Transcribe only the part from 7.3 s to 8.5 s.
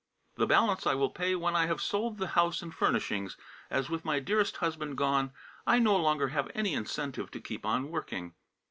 keep on working.